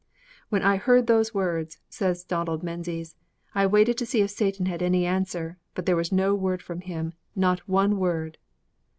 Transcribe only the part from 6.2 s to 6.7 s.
word